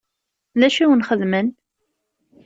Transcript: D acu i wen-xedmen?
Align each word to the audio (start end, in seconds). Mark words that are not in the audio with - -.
D 0.59 0.61
acu 0.67 0.79
i 0.83 0.85
wen-xedmen? 0.89 1.47